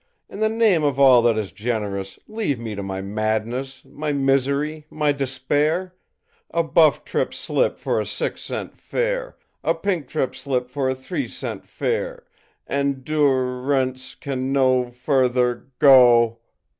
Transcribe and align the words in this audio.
In 0.27 0.39
the 0.39 0.49
name 0.49 0.83
of 0.83 0.99
all 0.99 1.21
that 1.21 1.37
is 1.37 1.51
generous, 1.51 2.17
leave 2.27 2.57
me 2.59 2.73
to 2.73 2.81
my 2.81 3.03
madness, 3.03 3.83
my 3.85 4.11
misery, 4.11 4.87
my 4.89 5.11
despair! 5.11 5.93
a 6.49 6.63
buff 6.63 7.05
trip 7.05 7.35
slip 7.35 7.77
for 7.77 8.01
a 8.01 8.05
six 8.07 8.41
cent 8.41 8.75
fare, 8.79 9.37
a 9.63 9.75
pink 9.75 10.07
trip 10.07 10.35
slip 10.35 10.71
for 10.71 10.89
a 10.89 10.95
three 10.95 11.27
cent 11.27 11.67
fare 11.67 12.23
endu 12.67 13.63
rance 13.63 14.15
can 14.15 14.51
no 14.51 14.89
fur 14.89 15.29
ther 15.29 15.67
go! 15.77 16.39